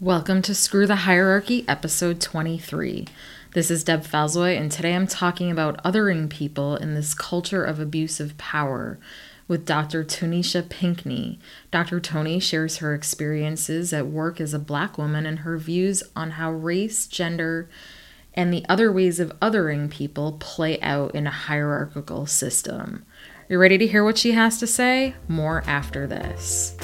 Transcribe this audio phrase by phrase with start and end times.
[0.00, 3.06] Welcome to Screw the Hierarchy, episode 23.
[3.52, 7.78] This is Deb Falzoi, and today I'm talking about othering people in this culture of
[7.78, 8.98] abusive power
[9.46, 10.02] with Dr.
[10.02, 11.38] Tonisha Pinkney.
[11.70, 12.00] Dr.
[12.00, 16.50] Tony shares her experiences at work as a black woman and her views on how
[16.50, 17.68] race, gender,
[18.32, 23.04] and the other ways of othering people play out in a hierarchical system.
[23.50, 25.14] You ready to hear what she has to say?
[25.28, 26.74] More after this.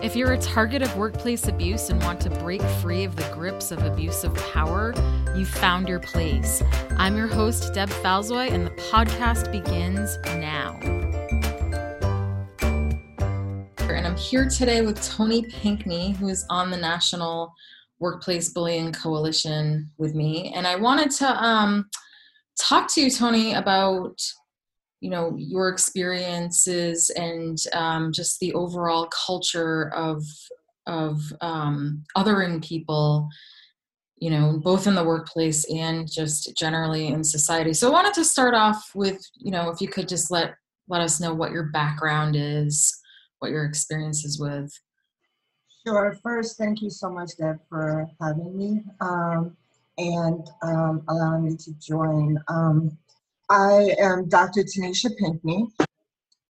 [0.00, 3.72] If you're a target of workplace abuse and want to break free of the grips
[3.72, 4.94] of abusive power,
[5.36, 6.62] you've found your place.
[6.98, 10.78] I'm your host, Deb Falzoi, and the podcast begins now.
[13.88, 17.52] And I'm here today with Tony Pinkney, who is on the National
[17.98, 20.52] Workplace Bullying Coalition with me.
[20.54, 21.90] And I wanted to um,
[22.56, 24.16] talk to you, Tony, about
[25.00, 30.22] you know your experiences and um, just the overall culture of
[30.86, 33.28] of um, othering people
[34.16, 37.72] you know both in the workplace and just generally in society.
[37.72, 40.54] So i wanted to start off with you know if you could just let
[40.88, 42.98] let us know what your background is
[43.38, 44.72] what your experiences with.
[45.86, 46.16] Sure.
[46.22, 49.56] First thank you so much deb for having me um,
[49.96, 52.38] and um, allowing me to join.
[52.48, 52.98] Um,
[53.50, 54.62] I am Dr.
[54.62, 55.66] Tonisha Pinkney,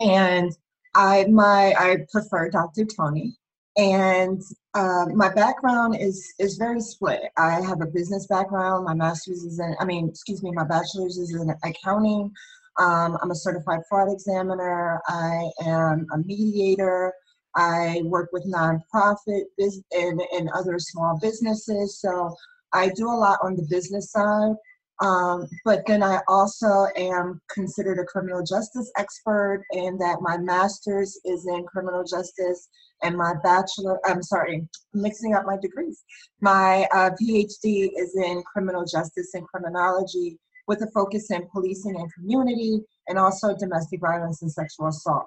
[0.00, 0.52] and
[0.94, 2.84] I my I prefer Dr.
[2.84, 3.36] Tony.
[3.76, 4.42] And
[4.74, 7.22] uh, my background is is very split.
[7.36, 8.84] I have a business background.
[8.84, 12.32] My master's is in, I mean, excuse me, my bachelor's is in accounting.
[12.78, 15.00] Um, I'm a certified fraud examiner.
[15.06, 17.12] I am a mediator.
[17.54, 22.00] I work with nonprofit and, and other small businesses.
[22.00, 22.34] So
[22.72, 24.54] I do a lot on the business side.
[25.00, 31.18] Um, but then I also am considered a criminal justice expert, and that my master's
[31.24, 32.68] is in criminal justice,
[33.02, 36.02] and my bachelor, I'm sorry, mixing up my degrees.
[36.40, 42.12] My uh, PhD is in criminal justice and criminology with a focus in policing and
[42.12, 45.26] community, and also domestic violence and sexual assault.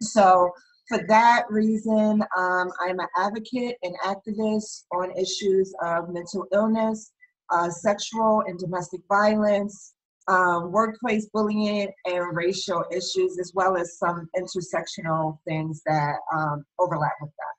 [0.00, 0.52] So,
[0.88, 7.10] for that reason, um, I'm an advocate and activist on issues of mental illness
[7.50, 9.94] uh, sexual and domestic violence,
[10.28, 17.12] um, workplace bullying, and racial issues, as well as some intersectional things that um, overlap
[17.20, 17.54] with that.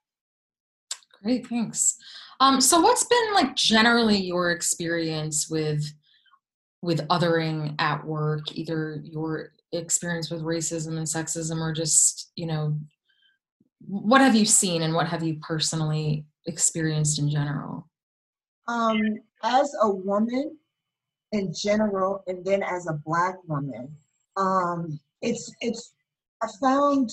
[1.23, 1.95] Great, thanks.
[2.39, 5.85] Um, so, what's been like generally your experience with
[6.81, 8.43] with othering at work?
[8.53, 12.77] Either your experience with racism and sexism, or just you know,
[13.87, 17.87] what have you seen and what have you personally experienced in general?
[18.67, 18.99] Um,
[19.45, 20.57] as a woman
[21.31, 23.95] in general, and then as a black woman,
[24.37, 25.93] um, it's it's
[26.41, 27.09] I found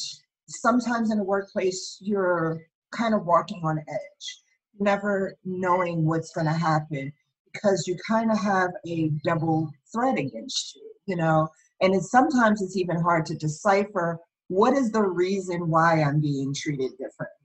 [0.49, 4.43] sometimes in the workplace you're kind of walking on edge,
[4.81, 7.13] never knowing what's going to happen
[7.53, 11.49] because you kind of have a double threat against you, you know.
[11.81, 14.19] And it's sometimes it's even hard to decipher
[14.49, 17.43] what is the reason why I'm being treated differently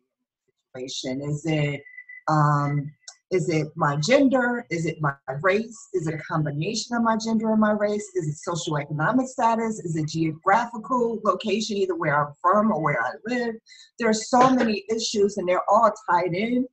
[0.76, 1.22] situation.
[1.22, 1.82] Is it
[2.28, 2.92] um,
[3.30, 4.66] is it my gender?
[4.70, 5.90] Is it my race?
[5.94, 8.10] Is it a combination of my gender and my race?
[8.16, 9.80] Is it socioeconomic status?
[9.80, 13.56] Is it geographical location, either where I'm from or where I live?
[14.00, 16.66] There are so many issues and they're all tied in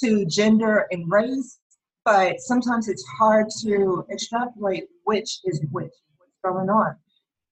[0.00, 1.58] to gender and race,
[2.06, 6.96] but sometimes it's hard to extrapolate which is which, what's going on.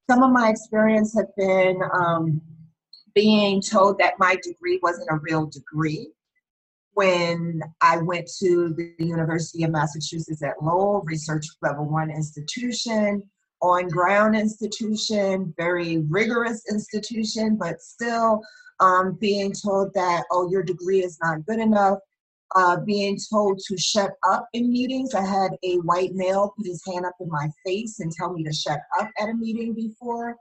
[0.09, 2.41] Some of my experience have been um,
[3.15, 6.13] being told that my degree wasn't a real degree
[6.97, 13.23] when I went to the University of Massachusetts at Lowell, research level one institution,
[13.61, 18.41] on ground institution, very rigorous institution, but still
[18.81, 21.99] um, being told that, oh, your degree is not good enough.
[22.55, 25.15] Uh, being told to shut up in meetings.
[25.15, 28.43] I had a white male put his hand up in my face and tell me
[28.45, 30.35] to shut up at a meeting before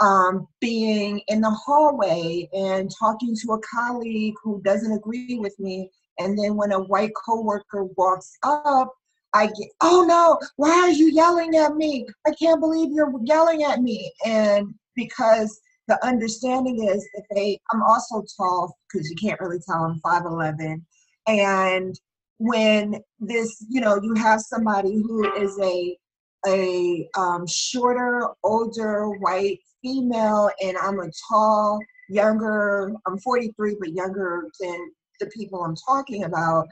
[0.00, 5.90] um, being in the hallway and talking to a colleague who doesn't agree with me.
[6.18, 8.92] And then when a white coworker walks up,
[9.32, 12.06] I get, oh no, why are you yelling at me?
[12.26, 14.12] I can't believe you're yelling at me.
[14.24, 19.84] And because the understanding is that they, I'm also tall because you can't really tell
[19.84, 20.82] I'm 5'11.
[21.26, 21.98] And
[22.38, 25.96] when this, you know, you have somebody who is a
[26.46, 31.78] a um, shorter, older white female and I'm a tall,
[32.08, 34.90] younger, I'm 43, but younger than
[35.20, 36.66] the people I'm talking about.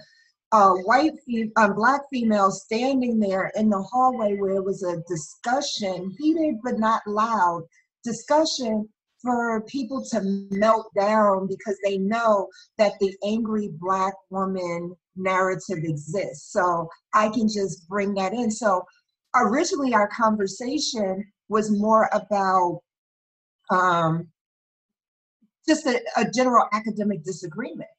[0.53, 1.12] Uh, white,
[1.56, 6.79] um, black female standing there in the hallway where it was a discussion, heated but
[6.79, 7.62] not loud,
[8.05, 8.88] discussion
[9.21, 12.47] for people to melt down because they know
[12.79, 16.53] that the angry black woman narrative exists.
[16.53, 18.50] So I can just bring that in.
[18.50, 18.85] So
[19.37, 22.81] originally, our conversation was more about
[23.71, 24.29] um,
[25.69, 27.91] just a, a general academic disagreement.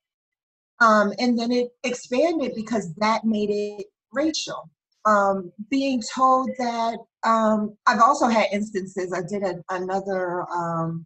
[0.82, 4.70] Um, and then it expanded because that made it racial.
[5.06, 9.14] Um, being told that um, I've also had instances.
[9.14, 11.06] I did a, another um,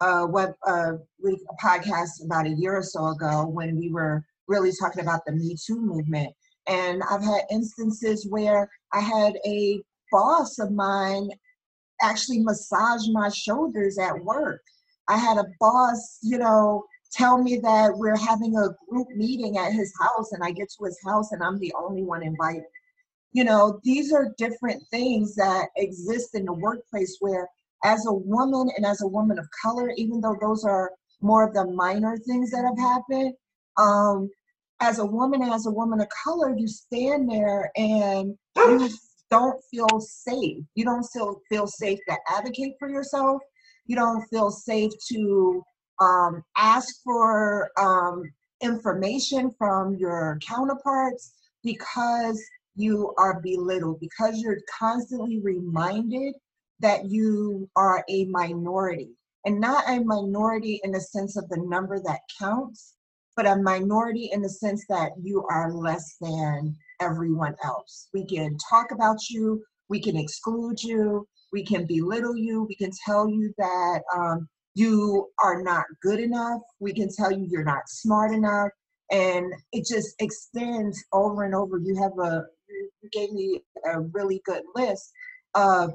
[0.00, 5.02] web uh, a podcast about a year or so ago when we were really talking
[5.02, 6.32] about the Me Too movement,
[6.66, 11.30] and I've had instances where I had a boss of mine
[12.00, 14.62] actually massage my shoulders at work.
[15.08, 19.72] I had a boss, you know, tell me that we're having a group meeting at
[19.72, 22.64] his house and I get to his house and I'm the only one invited.
[23.32, 27.48] You know, these are different things that exist in the workplace where
[27.84, 31.54] as a woman and as a woman of color, even though those are more of
[31.54, 33.34] the minor things that have happened,
[33.76, 34.30] um,
[34.80, 38.88] as a woman, as a woman of color, you stand there and you
[39.30, 40.64] don't feel safe.
[40.74, 43.42] You don't feel, feel safe to advocate for yourself.
[43.86, 45.62] You don't feel safe to
[46.00, 48.22] um, ask for um,
[48.62, 52.42] information from your counterparts because
[52.76, 56.34] you are belittled, because you're constantly reminded
[56.80, 59.10] that you are a minority.
[59.44, 62.94] And not a minority in the sense of the number that counts,
[63.36, 68.08] but a minority in the sense that you are less than everyone else.
[68.12, 72.90] We can talk about you, we can exclude you, we can belittle you, we can
[73.04, 77.88] tell you that um, you are not good enough, we can tell you you're not
[77.88, 78.70] smart enough,
[79.10, 81.78] and it just extends over and over.
[81.78, 85.12] You have a, you gave me a really good list
[85.54, 85.92] of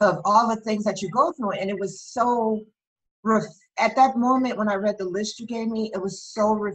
[0.00, 2.64] of all the things that you go through, and it was so.
[3.24, 3.44] Ref-
[3.78, 6.74] at that moment when I read the list you gave me, it was so ref-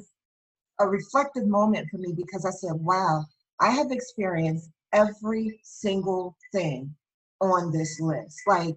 [0.80, 3.26] a reflective moment for me because I said, wow,
[3.60, 6.94] I have experienced every single thing
[7.42, 8.40] on this list.
[8.46, 8.76] Like,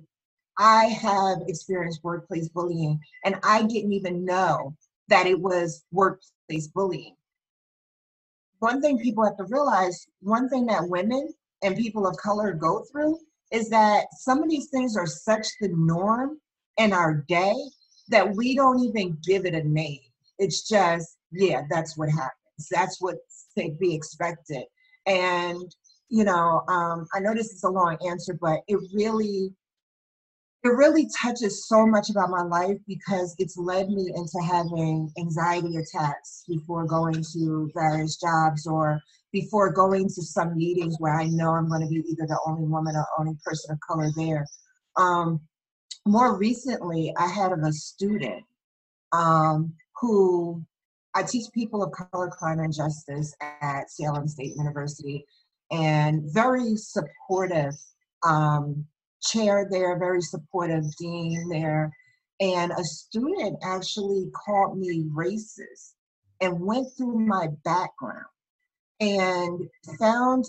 [0.59, 4.77] I have experienced workplace bullying, and I didn't even know
[5.09, 7.17] that it was workplace bullying.
[8.59, 11.33] One thing people have to realize one thing that women
[11.63, 13.19] and people of color go through
[13.51, 16.39] is that some of these things are such the norm
[16.77, 17.55] in our day
[18.09, 20.01] that we don't even give it a name.
[20.39, 22.69] It's just, yeah, that's what happens.
[22.71, 23.17] That's what
[23.59, 24.65] to be expected.
[25.07, 25.63] And,
[26.09, 29.53] you know, um, I know this is a long answer, but it really,
[30.63, 35.77] it really touches so much about my life because it's led me into having anxiety
[35.77, 39.01] attacks before going to various jobs or
[39.33, 42.67] before going to some meetings where I know I'm going to be either the only
[42.67, 44.47] woman or only person of color there.
[44.97, 45.41] Um,
[46.07, 48.43] more recently, I had a student
[49.13, 50.65] um, who
[51.15, 55.27] I teach people of color, crime, and justice at Salem State University,
[55.71, 57.75] and very supportive
[58.23, 58.87] um,
[59.23, 61.93] chair there, very supportive dean there.
[62.41, 65.95] And a student actually called me racist
[66.41, 68.25] and went through my background
[69.01, 69.69] and
[69.99, 70.47] found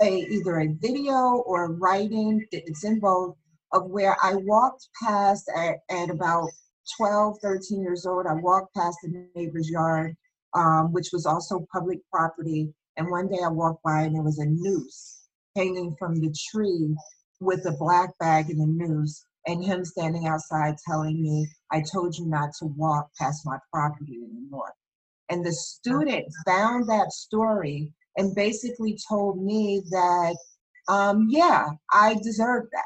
[0.00, 3.36] a either a video or a writing, it's in both,
[3.72, 6.50] of where I walked past at, at about
[6.96, 8.26] 12, 13 years old.
[8.26, 10.16] I walked past the neighbor's yard,
[10.54, 12.72] um, which was also public property.
[12.96, 15.22] And one day I walked by and there was a noose
[15.56, 16.94] hanging from the tree
[17.40, 22.16] with a black bag in the noose and him standing outside telling me, I told
[22.16, 24.72] you not to walk past my property anymore.
[25.30, 30.36] And the student found that story and basically told me that,
[30.88, 32.84] um, yeah, I deserve that.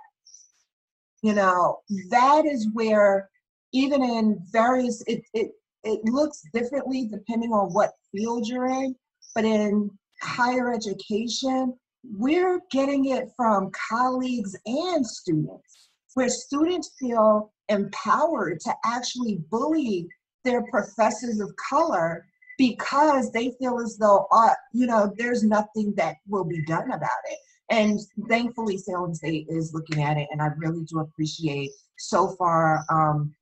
[1.23, 1.81] You know,
[2.11, 3.29] that is where
[3.77, 5.51] even in various, it, it,
[5.85, 8.95] it looks differently depending on what field you're in,
[9.35, 9.91] but in
[10.23, 19.41] higher education, we're getting it from colleagues and students, where students feel empowered to actually
[19.51, 20.09] bully
[20.45, 22.25] their professors of color
[22.57, 27.11] because they feel as though, uh, you know, there's nothing that will be done about
[27.27, 27.39] it.
[27.69, 32.85] And thankfully, Salem State is looking at it, and I really do appreciate so far
[32.91, 33.35] um,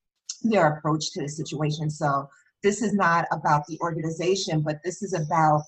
[0.44, 1.90] their approach to the situation.
[1.90, 2.28] So
[2.62, 5.62] this is not about the organization, but this is about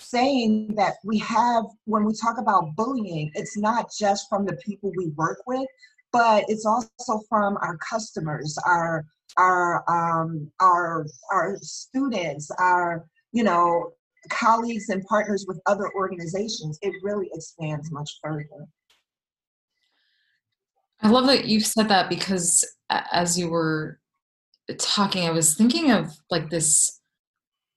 [0.00, 4.92] saying that we have, when we talk about bullying, it's not just from the people
[4.96, 5.66] we work with,
[6.12, 9.04] but it's also from our customers, our
[9.36, 13.92] our um, our our students, our you know
[14.30, 16.78] colleagues and partners with other organizations.
[16.82, 18.68] It really expands much further.
[21.02, 23.98] I love that you said that because as you were
[24.78, 27.00] talking, I was thinking of like this.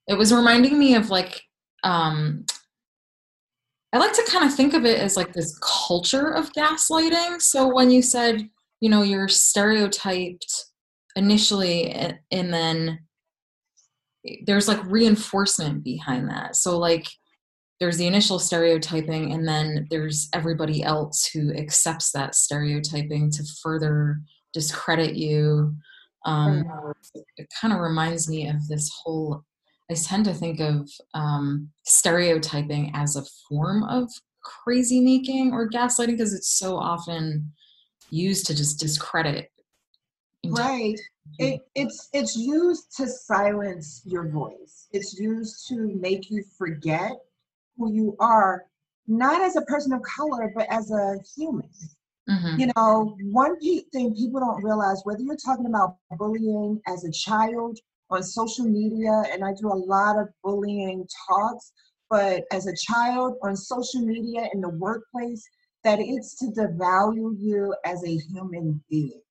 [0.07, 1.41] It was reminding me of like
[1.83, 2.45] um,
[3.93, 7.41] I like to kind of think of it as like this culture of gaslighting.
[7.41, 8.49] So when you said,
[8.81, 10.65] you know, you're stereotyped
[11.15, 12.99] initially and, and then
[14.45, 16.57] there's like reinforcement behind that.
[16.57, 17.07] So like
[17.79, 24.19] there's the initial stereotyping and then there's everybody else who accepts that stereotyping to further
[24.53, 25.75] discredit you.
[26.27, 26.65] Um,
[27.37, 29.43] it kind of reminds me of this whole
[29.89, 34.11] I tend to think of um, stereotyping as a form of
[34.43, 37.51] crazy making or gaslighting because it's so often
[38.09, 39.49] used to just discredit.
[40.45, 40.99] Right.
[41.39, 44.87] It, it's it's used to silence your voice.
[44.91, 47.11] It's used to make you forget
[47.77, 48.65] who you are,
[49.07, 51.69] not as a person of color, but as a human.
[52.29, 52.59] Mm-hmm.
[52.59, 57.79] You know, one thing people don't realize, whether you're talking about bullying as a child
[58.09, 61.71] on social media and I do a lot of bullying talks,
[62.09, 65.47] but as a child on social media in the workplace,
[65.83, 69.21] that it's to devalue you as a human being.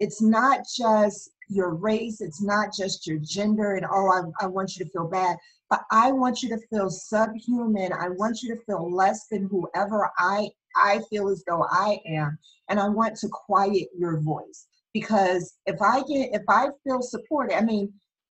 [0.00, 4.76] It's not just your race, it's not just your gender, and oh, I, I want
[4.76, 5.36] you to feel bad,
[5.70, 7.92] but I want you to feel subhuman.
[7.92, 12.38] I want you to feel less than whoever I I feel as though I am,
[12.68, 17.56] and I want to quiet your voice because if I get if I feel supported,
[17.56, 17.92] I mean,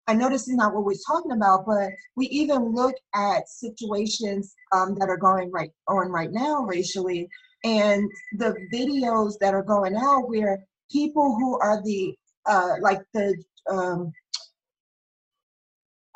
[0.08, 4.54] I know this is not what we're talking about, but we even look at situations
[4.72, 7.30] um, that are going right on right now racially,
[7.64, 13.36] and the videos that are going out where people who are the uh, like the
[13.70, 14.12] um,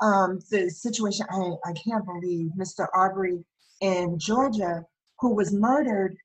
[0.01, 2.87] um, the situation I, I can't believe Mr.
[2.93, 3.43] Arbery
[3.81, 4.85] in Georgia
[5.19, 6.17] who was murdered.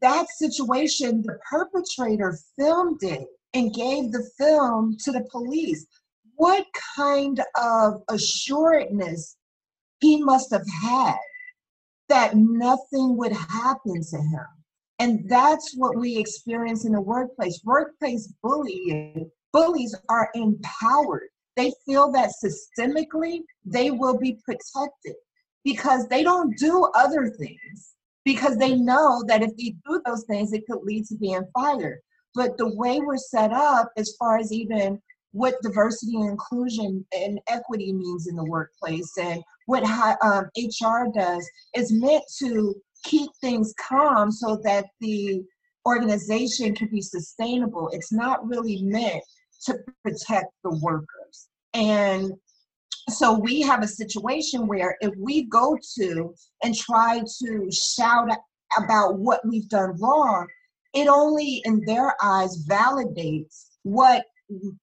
[0.00, 5.86] That situation, the perpetrator filmed it and gave the film to the police
[6.36, 9.36] what kind of assuredness
[10.00, 11.16] he must have had
[12.08, 14.46] that nothing would happen to him.
[14.98, 17.60] And that's what we experience in the workplace.
[17.64, 21.28] Workplace bullying, bullies are empowered.
[21.56, 25.14] They feel that systemically they will be protected
[25.66, 27.94] because they don't do other things,
[28.24, 31.98] because they know that if they do those things, it could lead to being fired.
[32.36, 37.40] But the way we're set up, as far as even what diversity and inclusion and
[37.48, 39.82] equity means in the workplace and what
[40.22, 41.44] um, HR does
[41.74, 45.42] is meant to keep things calm so that the
[45.84, 47.90] organization can be sustainable.
[47.92, 49.22] It's not really meant
[49.64, 51.48] to protect the workers.
[51.74, 52.32] And
[53.08, 58.28] so we have a situation where if we go to and try to shout
[58.76, 60.46] about what we've done wrong,
[60.92, 64.24] it only in their eyes validates what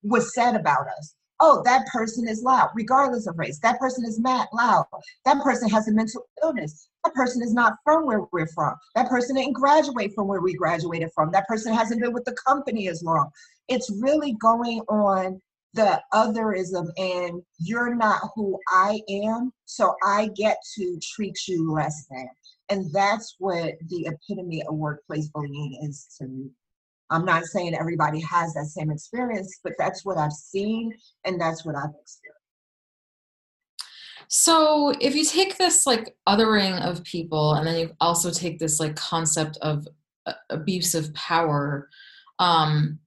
[0.03, 1.15] was said about us.
[1.39, 3.59] Oh, that person is loud, regardless of race.
[3.59, 4.85] That person is mad, loud.
[5.25, 6.87] That person has a mental illness.
[7.03, 8.75] That person is not from where we're from.
[8.95, 11.31] That person didn't graduate from where we graduated from.
[11.31, 13.29] That person hasn't been with the company as long.
[13.67, 15.41] It's really going on
[15.73, 22.05] the otherism and you're not who I am, so I get to treat you less
[22.09, 22.29] than.
[22.69, 26.49] And that's what the epitome of workplace bullying is to me.
[27.09, 30.93] I'm not saying everybody has that same experience, but that's what I've seen
[31.25, 32.39] and that's what I've experienced.
[34.29, 38.79] So if you take this like othering of people and then you also take this
[38.79, 39.87] like concept of
[40.25, 41.89] uh, abuse of power,
[42.39, 42.99] um,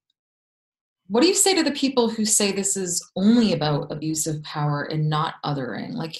[1.09, 4.43] what do you say to the people who say this is only about abuse of
[4.43, 5.93] power and not othering?
[5.93, 6.17] Like,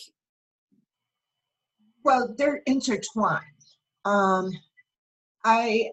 [2.05, 3.43] well, they're intertwined.
[4.05, 4.53] Um,
[5.45, 5.91] I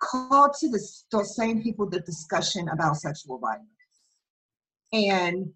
[0.00, 3.68] called to the, those same people the discussion about sexual violence.
[4.92, 5.52] And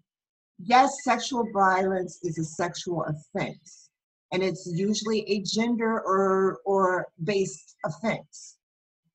[0.57, 3.89] yes, sexual violence is a sexual offense,
[4.31, 8.57] and it's usually a gender or, or based offense.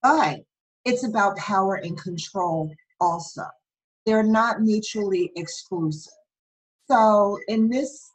[0.03, 0.41] But
[0.85, 3.45] it's about power and control also.
[4.07, 6.13] They're not mutually exclusive.
[6.91, 8.11] So in this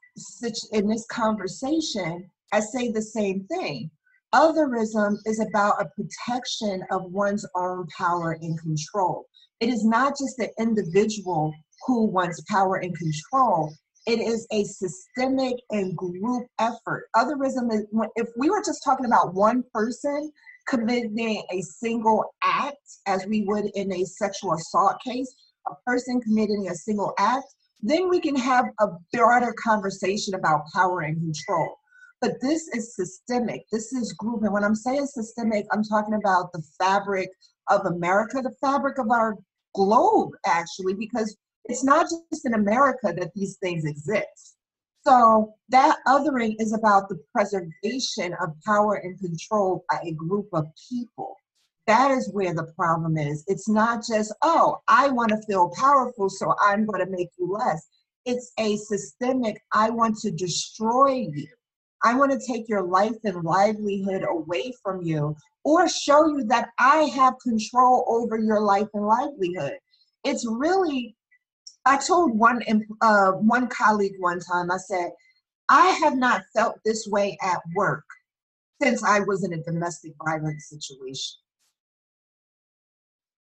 [0.71, 3.91] in this conversation, I say the same thing.
[4.33, 9.25] Otherism is about a protection of one's own power and control.
[9.59, 11.53] It is not just the individual
[11.85, 13.73] who wants power and control.
[14.05, 17.09] It is a systemic and group effort.
[17.15, 20.31] Otherism is, if we were just talking about one person
[20.67, 25.33] committing a single act, as we would in a sexual assault case,
[25.69, 27.45] a person committing a single act,
[27.81, 31.77] then we can have a broader conversation about power and control.
[32.21, 33.65] But this is systemic.
[33.71, 34.43] This is group.
[34.43, 37.29] And when I'm saying systemic, I'm talking about the fabric
[37.69, 39.35] of America, the fabric of our
[39.75, 44.55] globe, actually, because it's not just in America that these things exist.
[45.05, 50.65] So that othering is about the preservation of power and control by a group of
[50.89, 51.35] people.
[51.87, 53.45] That is where the problem is.
[53.47, 57.49] It's not just, oh, I want to feel powerful, so I'm going to make you
[57.51, 57.87] less.
[58.25, 61.47] It's a systemic, I want to destroy you.
[62.03, 66.69] I want to take your life and livelihood away from you or show you that
[66.77, 69.77] I have control over your life and livelihood.
[70.25, 71.15] It's really,
[71.85, 72.61] I told one,
[73.01, 75.11] uh, one colleague one time, I said,
[75.69, 78.03] I have not felt this way at work
[78.81, 81.37] since I was in a domestic violence situation.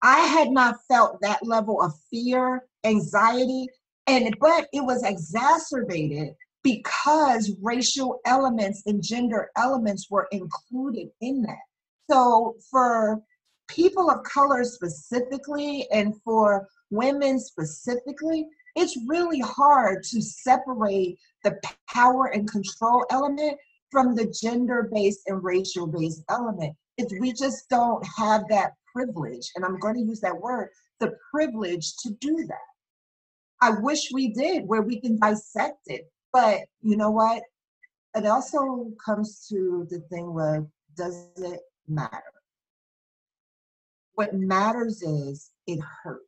[0.02, 3.68] I had not felt that level of fear, anxiety,
[4.08, 11.60] and but it was exacerbated because racial elements and gender elements were included in that.
[12.10, 13.22] So for
[13.68, 22.28] people of color specifically and for women specifically, it's really hard to separate the power
[22.28, 23.58] and control element
[23.92, 26.76] from the gender based and racial based element.
[27.00, 30.68] If we just don't have that privilege, and I'm going to use that word,
[31.00, 32.58] the privilege to do that.
[33.62, 36.12] I wish we did, where we can dissect it.
[36.34, 37.44] But you know what?
[38.16, 42.34] It also comes to the thing where does it matter?
[44.16, 46.26] What matters is it hurts.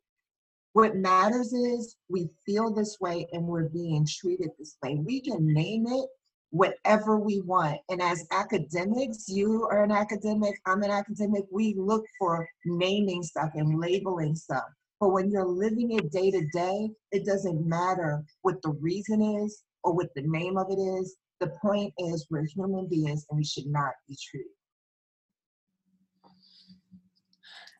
[0.72, 4.96] What matters is we feel this way and we're being treated this way.
[4.96, 6.06] We can name it
[6.52, 7.80] whatever we want.
[7.90, 13.50] And as academics, you are an academic, I'm an academic, we look for naming stuff
[13.56, 14.66] and labeling stuff.
[15.00, 19.64] But when you're living it day to day, it doesn't matter what the reason is
[19.84, 21.16] or what the name of it is.
[21.40, 24.52] The point is, we're human beings and we should not be treated.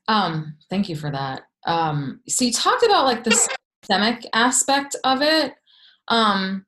[0.08, 1.44] Um, thank you for that.
[1.68, 3.38] Um, so you talked about like the
[3.84, 5.54] systemic aspect of it.
[6.08, 6.66] Um,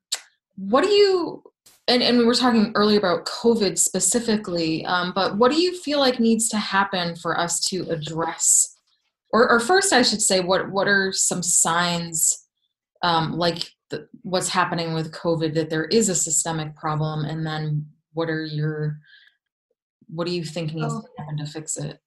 [0.56, 1.42] what do you
[1.88, 5.98] and, and we were talking earlier about COVID specifically, um, but what do you feel
[5.98, 8.76] like needs to happen for us to address,
[9.32, 12.46] or, or first, I should say, what what are some signs,
[13.02, 17.86] um, like the, what's happening with COVID, that there is a systemic problem, and then
[18.12, 18.98] what are your,
[20.08, 21.98] what do you think needs to happen to fix it?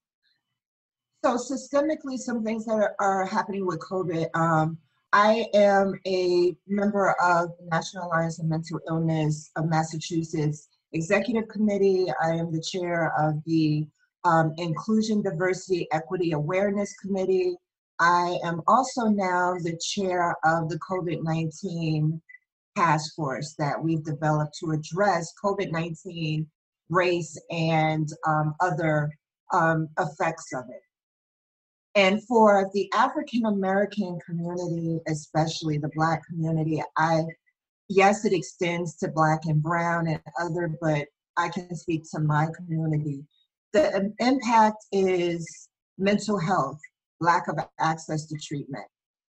[1.25, 4.27] So systemically, some things that are, are happening with COVID.
[4.33, 4.77] Um,
[5.13, 12.07] I am a member of the National Alliance of Mental Illness of Massachusetts Executive Committee.
[12.21, 13.87] I am the chair of the
[14.25, 17.55] um, Inclusion, Diversity, Equity Awareness Committee.
[17.99, 22.21] I am also now the chair of the COVID 19
[22.75, 26.45] task force that we've developed to address COVID 19,
[26.89, 29.09] race, and um, other
[29.53, 30.81] um, effects of it.
[31.97, 37.23] And for the African American community, especially the Black community, I,
[37.89, 41.07] yes, it extends to Black and Brown and other, but
[41.37, 43.25] I can speak to my community.
[43.73, 46.79] The impact is mental health,
[47.19, 48.85] lack of access to treatment,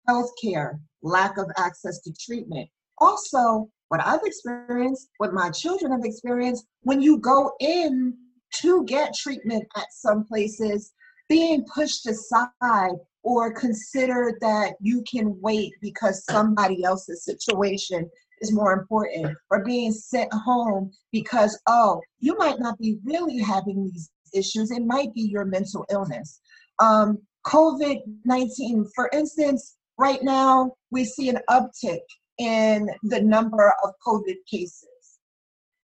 [0.08, 2.70] healthcare, lack of access to treatment.
[2.98, 8.16] Also, what I've experienced, what my children have experienced, when you go in
[8.60, 10.92] to get treatment at some places,
[11.32, 18.06] being pushed aside or considered that you can wait because somebody else's situation
[18.42, 23.82] is more important or being sent home because oh you might not be really having
[23.82, 24.70] these issues.
[24.70, 26.38] It might be your mental illness.
[26.80, 27.16] Um,
[27.46, 32.04] covid-19 for instance right now we see an uptick
[32.38, 34.88] in the number of covid cases.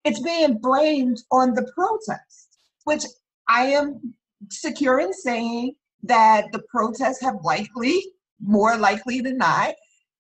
[0.05, 2.49] It's being blamed on the protests
[2.85, 3.05] which
[3.49, 4.15] i am
[4.51, 5.75] secure in saying
[6.05, 8.03] that the protests have likely,
[8.41, 9.75] more likely than not,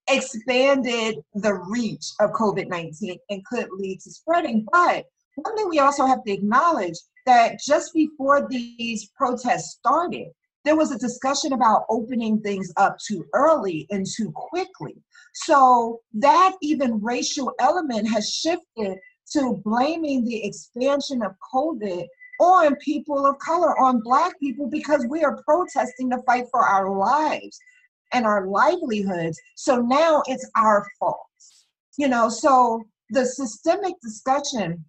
[0.08, 4.66] expanded the reach of COVID 19 and could lead to spreading.
[4.72, 5.06] But
[5.36, 10.28] one thing we also have to acknowledge that just before these protests started,
[10.64, 14.96] there was a discussion about opening things up too early and too quickly.
[15.34, 18.98] So that even racial element has shifted
[19.32, 22.06] to blaming the expansion of COVID
[22.42, 26.96] on people of color, on Black people, because we are protesting to fight for our
[26.96, 27.58] lives
[28.12, 29.40] and our livelihoods.
[29.56, 31.20] So now it's our fault.
[31.98, 34.84] You know, so the systemic discussion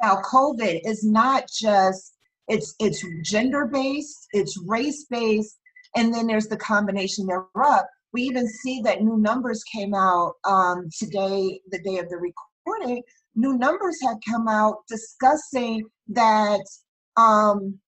[0.00, 2.14] about COVID is not just
[2.48, 5.58] it's it's gender based, it's race based,
[5.96, 7.84] and then there's the combination thereof.
[8.12, 13.02] We even see that new numbers came out um, today, the day of the recording.
[13.34, 16.60] New numbers had come out discussing that
[17.16, 17.78] um,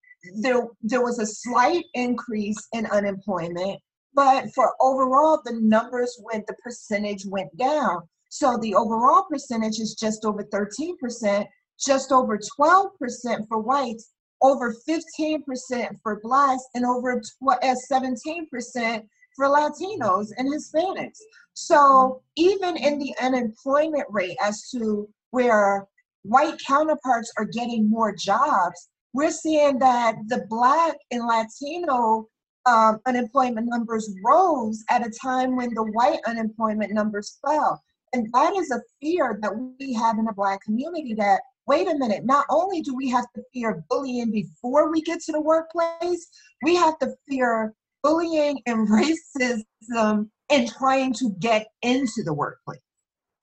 [0.40, 3.80] there there was a slight increase in unemployment,
[4.14, 8.02] but for overall the numbers went the percentage went down.
[8.30, 11.46] So the overall percentage is just over 13%,
[11.78, 14.11] just over 12% for whites,
[14.42, 15.44] over 15%
[16.02, 21.18] for blacks, and over 17% for Latinos and Hispanics.
[21.54, 25.85] So even in the unemployment rate as to where
[26.23, 32.29] white counterparts are getting more jobs, we're seeing that the black and Latino
[32.66, 37.83] um, unemployment numbers rose at a time when the white unemployment numbers fell.
[38.12, 41.99] And that is a fear that we have in the black community that, wait a
[41.99, 46.29] minute, not only do we have to fear bullying before we get to the workplace,
[46.62, 48.88] we have to fear bullying and
[49.38, 52.79] racism in trying to get into the workplace.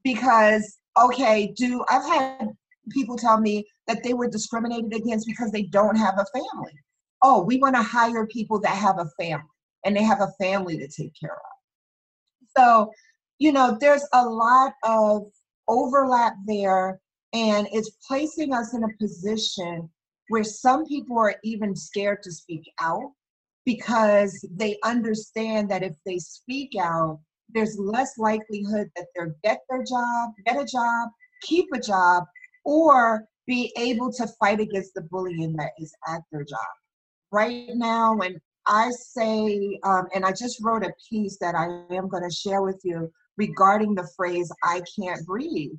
[0.03, 2.49] Because, okay, do I've had
[2.91, 6.73] people tell me that they were discriminated against because they don't have a family.
[7.23, 9.45] Oh, we want to hire people that have a family
[9.85, 12.47] and they have a family to take care of.
[12.57, 12.91] So,
[13.39, 15.23] you know, there's a lot of
[15.67, 16.99] overlap there,
[17.33, 19.89] and it's placing us in a position
[20.29, 23.11] where some people are even scared to speak out
[23.65, 27.19] because they understand that if they speak out,
[27.53, 31.09] there's less likelihood that they'll get their job, get a job,
[31.41, 32.23] keep a job,
[32.65, 36.59] or be able to fight against the bullying that is at their job.
[37.31, 42.07] Right now, when I say, um, and I just wrote a piece that I am
[42.07, 45.71] going to share with you regarding the phrase, I can't breathe.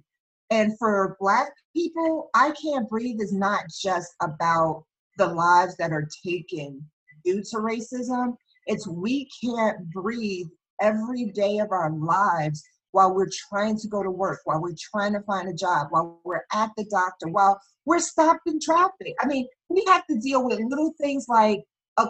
[0.51, 4.85] And for Black people, I can't breathe is not just about
[5.17, 6.85] the lives that are taken
[7.25, 8.37] due to racism.
[8.67, 10.49] It's we can't breathe
[10.83, 15.15] every day of our lives while we're trying to go to work, while we're trying
[15.15, 19.15] to find a job, while we're at the doctor, while we're stopped in traffic.
[19.21, 21.61] I mean, we have to deal with little things like
[21.97, 22.09] a,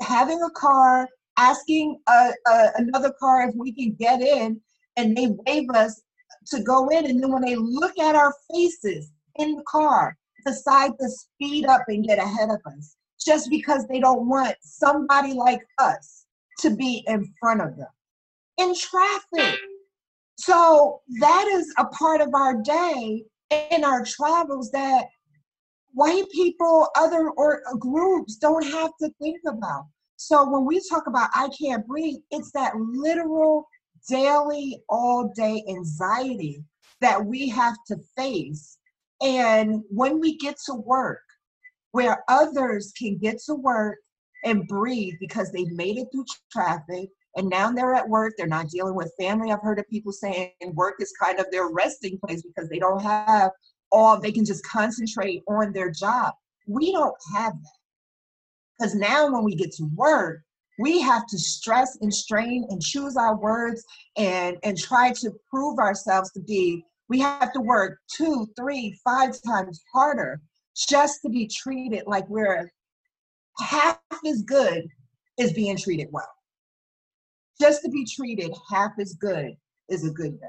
[0.00, 1.06] having a car,
[1.36, 4.60] asking a, a, another car if we can get in,
[4.96, 6.02] and they wave us
[6.46, 7.04] to go in.
[7.04, 11.82] And then when they look at our faces in the car, decide to speed up
[11.88, 16.26] and get ahead of us just because they don't want somebody like us
[16.58, 17.88] to be in front of them
[18.58, 19.58] in traffic.
[20.36, 23.24] So that is a part of our day
[23.70, 25.06] in our travels that
[25.92, 29.86] white people, other or uh, groups don't have to think about.
[30.16, 33.68] So when we talk about I can't breathe, it's that literal
[34.08, 36.62] daily, all day anxiety
[37.00, 38.78] that we have to face.
[39.20, 41.22] And when we get to work,
[41.92, 43.98] where others can get to work
[44.44, 48.68] and breathe because they made it through traffic and now they're at work they're not
[48.68, 49.52] dealing with family.
[49.52, 53.02] I've heard of people saying work is kind of their resting place because they don't
[53.02, 53.50] have
[53.90, 56.34] all they can just concentrate on their job.
[56.66, 57.78] We don't have that.
[58.78, 60.42] Because now when we get to work
[60.78, 63.84] we have to stress and strain and choose our words
[64.16, 69.30] and and try to prove ourselves to be we have to work two three five
[69.42, 70.40] times harder
[70.76, 72.70] just to be treated like we're
[73.60, 74.86] half as good
[75.38, 76.28] as being treated well.
[77.60, 79.56] Just to be treated half as good
[79.88, 80.48] is a good thing.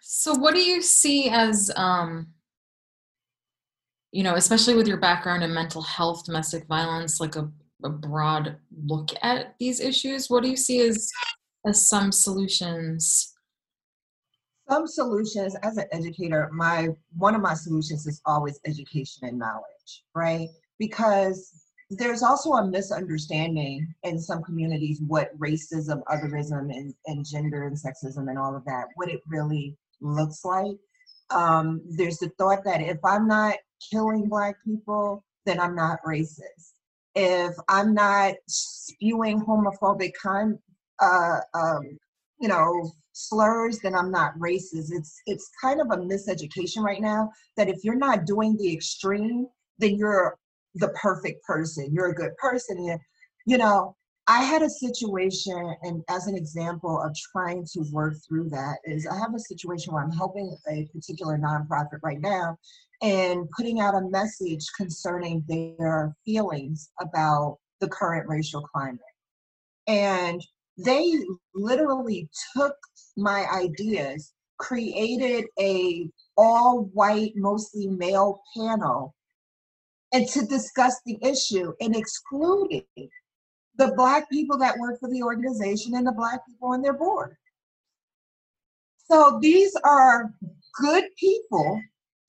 [0.00, 2.28] So, what do you see as, um,
[4.12, 7.50] you know, especially with your background in mental health, domestic violence, like a,
[7.84, 10.28] a broad look at these issues?
[10.28, 11.10] What do you see as
[11.66, 13.34] as some solutions
[14.70, 19.64] some solutions as an educator my one of my solutions is always education and knowledge
[20.14, 20.48] right?
[20.78, 21.52] Because
[21.90, 28.28] there's also a misunderstanding in some communities what racism otherism and, and gender and sexism
[28.28, 30.76] and all of that what it really looks like.
[31.30, 33.56] Um, there's the thought that if i'm not
[33.90, 36.74] killing black people then i'm not racist.
[37.16, 40.58] If i'm not spewing homophobic kind
[41.00, 41.98] uh, um,
[42.40, 44.90] you know slurs, then I'm not racist.
[44.90, 49.46] It's it's kind of a miseducation right now that if you're not doing the extreme,
[49.80, 50.36] then you're
[50.74, 51.92] the perfect person.
[51.92, 52.78] You're a good person.
[52.78, 53.00] And,
[53.46, 58.50] you know, I had a situation, and as an example of trying to work through
[58.50, 62.56] that, is I have a situation where I'm helping a particular nonprofit right now
[63.02, 69.00] and putting out a message concerning their feelings about the current racial climate.
[69.88, 70.40] And
[70.76, 71.10] they
[71.54, 72.76] literally took
[73.16, 79.14] my ideas, created a all white, mostly male panel,
[80.12, 82.84] and to discuss the issue and excluding
[83.76, 87.36] the black people that work for the organization and the black people on their board.
[89.10, 90.32] So these are
[90.80, 91.80] good people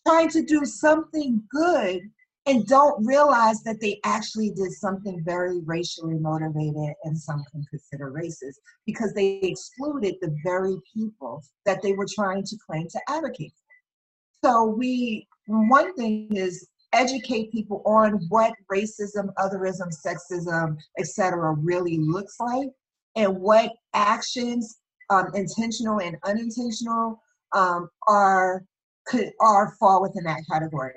[0.07, 2.01] trying to do something good
[2.47, 8.11] and don't realize that they actually did something very racially motivated and some can consider
[8.11, 8.55] racist
[8.87, 14.47] because they excluded the very people that they were trying to claim to advocate for.
[14.47, 22.39] So we one thing is educate people on what racism, otherism, sexism, etc., really looks
[22.39, 22.69] like
[23.15, 27.21] and what actions, um, intentional and unintentional,
[27.53, 28.63] um, are
[29.05, 30.93] could are fall within that category.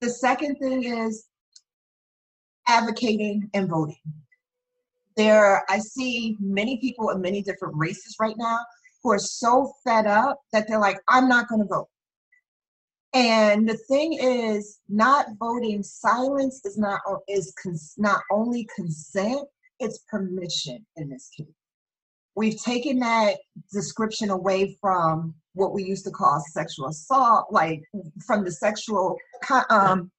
[0.00, 1.26] The second thing is
[2.68, 3.96] advocating and voting.
[5.16, 8.58] There, I see many people of many different races right now
[9.02, 11.88] who are so fed up that they're like, I'm not going to vote.
[13.16, 19.48] And the thing is, not voting, silence is not is cons- not only consent,
[19.80, 21.46] it's permission in this case.
[22.34, 23.38] We've taken that
[23.72, 27.82] description away from what we used to call sexual assault, like
[28.26, 29.16] from the sexual
[29.70, 30.10] um,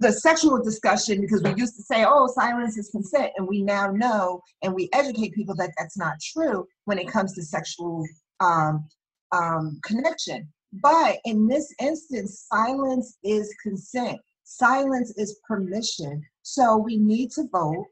[0.00, 3.30] the sexual discussion because we used to say, oh, silence is consent.
[3.36, 7.32] And we now know and we educate people that that's not true when it comes
[7.34, 8.04] to sexual
[8.40, 8.88] um,
[9.30, 10.48] um, connection.
[10.72, 16.22] But in this instance, silence is consent, silence is permission.
[16.42, 17.86] So we need to vote.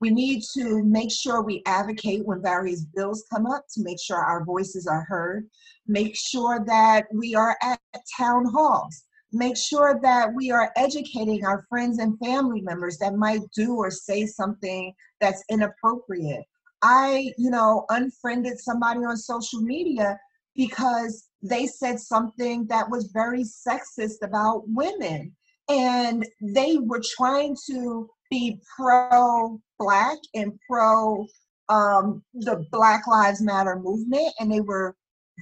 [0.00, 4.18] We need to make sure we advocate when various bills come up to make sure
[4.18, 5.48] our voices are heard.
[5.86, 7.80] Make sure that we are at
[8.16, 13.40] town halls make sure that we are educating our friends and family members that might
[13.54, 16.44] do or say something that's inappropriate.
[16.82, 20.18] I, you know, unfriended somebody on social media
[20.54, 25.32] because they said something that was very sexist about women.
[25.68, 31.26] And they were trying to be pro black and pro
[31.68, 34.32] um, the Black Lives Matter movement.
[34.40, 34.96] And they were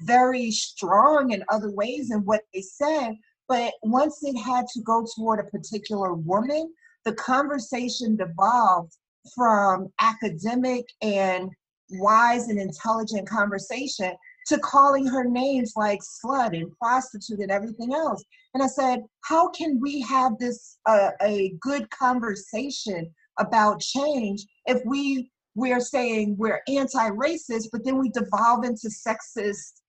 [0.05, 3.15] very strong in other ways in what they said.
[3.49, 6.73] But once it had to go toward a particular woman,
[7.05, 8.93] the conversation devolved
[9.35, 11.49] from academic and
[11.91, 14.15] wise and intelligent conversation
[14.49, 18.23] to calling her names like slut and prostitute and everything else.
[18.55, 24.81] And I said, how can we have this uh, a good conversation about change if
[24.85, 29.83] we we're saying we're anti-racist, but then we devolve into sexist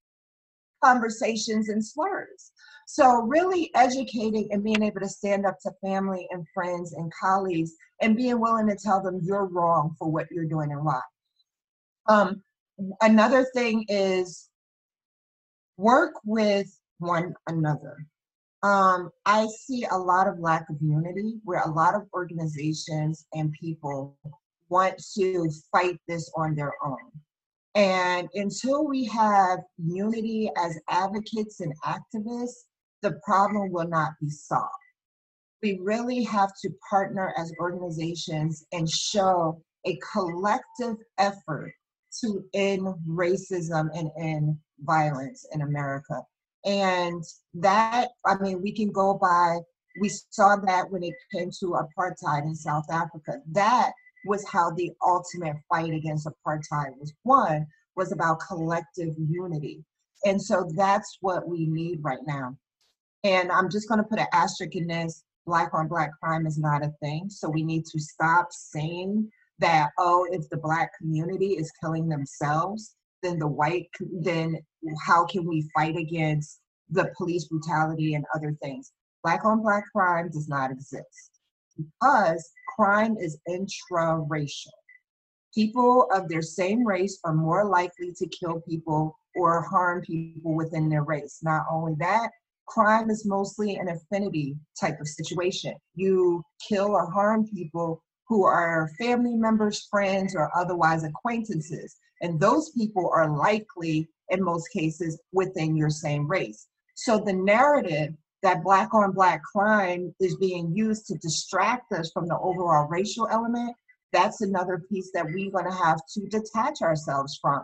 [0.83, 2.51] conversations and slurs.
[2.85, 7.71] So, really educating and being able to stand up to family and friends and colleagues
[8.01, 10.99] and being willing to tell them you're wrong for what you're doing and why.
[12.07, 12.43] Um,
[13.01, 14.49] another thing is
[15.77, 16.67] work with
[16.99, 18.05] one another.
[18.63, 23.51] Um, I see a lot of lack of unity where a lot of organizations and
[23.51, 24.17] people
[24.69, 27.11] want to fight this on their own.
[27.75, 32.65] And until we have unity as advocates and activists,
[33.01, 34.69] the problem will not be solved.
[35.61, 41.73] We really have to partner as organizations and show a collective effort
[42.21, 46.21] to end racism and end violence in America.
[46.65, 47.23] And
[47.55, 49.57] that, I mean, we can go by,
[49.99, 53.39] we saw that when it came to apartheid in South Africa.
[53.51, 53.91] That
[54.25, 59.83] was how the ultimate fight against apartheid was won, was about collective unity.
[60.25, 62.57] And so that's what we need right now.
[63.25, 66.57] And I'm just going to put an asterisk in this black on black crime is
[66.57, 67.29] not a thing.
[67.29, 72.95] So we need to stop saying that, oh, if the black community is killing themselves,
[73.21, 73.87] then the white,
[74.21, 74.57] then
[75.05, 78.91] how can we fight against the police brutality and other things?
[79.23, 81.31] Black on black crime does not exist
[81.77, 84.71] because crime is intra-racial.
[85.53, 90.89] People of their same race are more likely to kill people or harm people within
[90.89, 91.39] their race.
[91.43, 92.29] Not only that,
[92.67, 95.73] crime is mostly an affinity type of situation.
[95.95, 101.97] You kill or harm people who are family members, friends, or otherwise acquaintances.
[102.23, 106.65] And those people are likely, in most cases, within your same race.
[106.95, 112.27] So the narrative that black on black crime is being used to distract us from
[112.27, 113.75] the overall racial element,
[114.11, 117.61] that's another piece that we're going to have to detach ourselves from.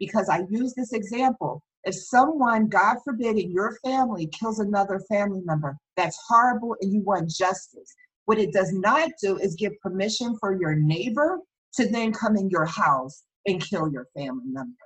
[0.00, 5.42] Because I use this example if someone, God forbid, in your family kills another family
[5.44, 7.94] member, that's horrible and you want justice.
[8.26, 11.38] What it does not do is give permission for your neighbor
[11.74, 14.76] to then come in your house and kill your family member.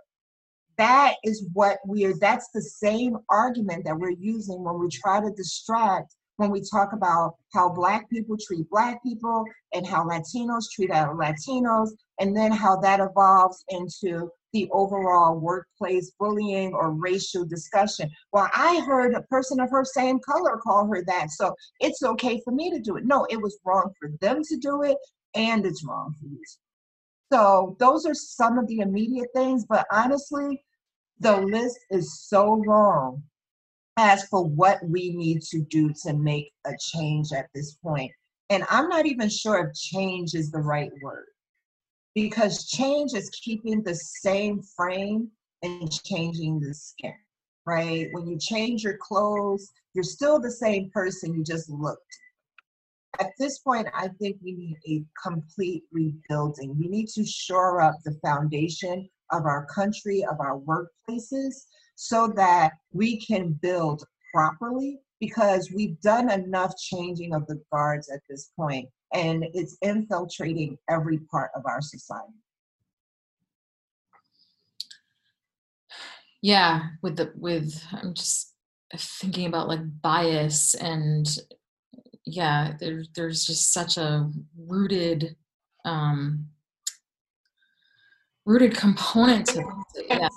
[0.79, 5.31] That is what we're, that's the same argument that we're using when we try to
[5.31, 10.91] distract when we talk about how Black people treat Black people and how Latinos treat
[10.91, 18.11] other Latinos, and then how that evolves into the overall workplace bullying or racial discussion.
[18.33, 22.41] Well, I heard a person of her same color call her that, so it's okay
[22.43, 23.05] for me to do it.
[23.05, 24.97] No, it was wrong for them to do it,
[25.35, 26.43] and it's wrong for you.
[27.31, 30.65] So those are some of the immediate things, but honestly,
[31.19, 33.23] the list is so long
[34.03, 38.11] as for what we need to do to make a change at this point.
[38.49, 41.27] And I'm not even sure if change is the right word
[42.15, 45.31] because change is keeping the same frame
[45.63, 47.13] and changing the skin,
[47.67, 48.09] right?
[48.13, 52.01] When you change your clothes, you're still the same person, you just looked.
[53.21, 56.75] At this point, I think we need a complete rebuilding.
[56.79, 61.67] We need to shore up the foundation of our country, of our workplaces,
[62.03, 68.21] so that we can build properly because we've done enough changing of the guards at
[68.27, 72.33] this point and it's infiltrating every part of our society.
[76.41, 78.55] Yeah, with the with I'm just
[78.97, 81.29] thinking about like bias and
[82.25, 85.37] yeah, there, there's just such a rooted
[85.85, 86.47] um
[88.47, 89.67] rooted component to it.
[90.09, 90.31] Yeah, like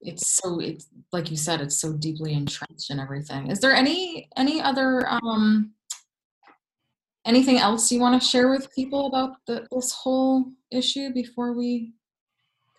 [0.00, 3.50] it's so it's like you said, it's so deeply entrenched in everything.
[3.50, 5.72] Is there any any other um
[7.24, 11.92] anything else you want to share with people about the, this whole issue before we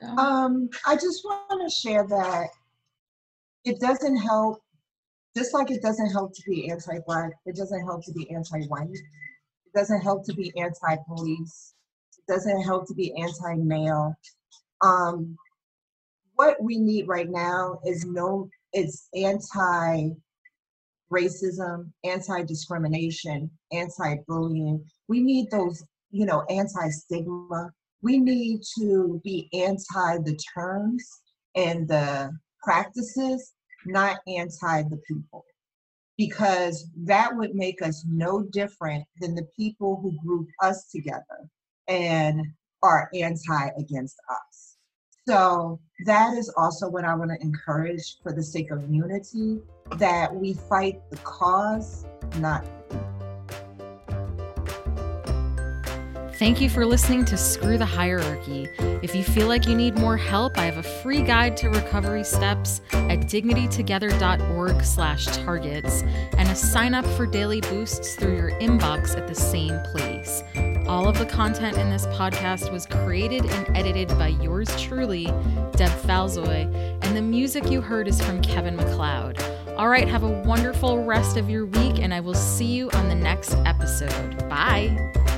[0.01, 0.07] go?
[0.07, 2.47] Um, I just want to share that
[3.65, 4.61] it doesn't help,
[5.37, 9.73] just like it doesn't help to be anti-black, it doesn't help to be anti-white, it
[9.75, 11.75] doesn't help to be anti-police,
[12.17, 14.15] it doesn't help to be anti-male.
[14.81, 15.37] Um,
[16.39, 20.11] what we need right now is no, it's anti
[21.11, 24.81] racism, anti-discrimination, anti-bullying.
[25.09, 27.71] We need those, you know, anti-stigma.
[28.01, 31.05] We need to be anti the terms
[31.57, 32.31] and the
[32.63, 33.51] practices,
[33.85, 35.43] not anti the people.
[36.17, 41.49] Because that would make us no different than the people who group us together
[41.89, 42.45] and
[42.81, 44.48] are anti against us.
[45.29, 49.59] So that is also what I want to encourage for the sake of unity
[49.97, 52.65] that we fight the cause, not
[56.39, 58.69] Thank you for listening to Screw the Hierarchy.
[59.03, 62.23] If you feel like you need more help, I have a free guide to recovery
[62.23, 66.01] steps at dignitytogether.org slash targets
[66.37, 70.41] and a sign up for daily boosts through your inbox at the same place.
[70.89, 75.25] All of the content in this podcast was created and edited by yours truly,
[75.75, 76.65] Deb Falzoi,
[77.03, 79.39] and the music you heard is from Kevin MacLeod.
[79.77, 83.07] All right, have a wonderful rest of your week, and I will see you on
[83.07, 84.49] the next episode.
[84.49, 85.37] Bye.